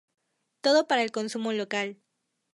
[0.61, 1.99] Todo para el consumo local.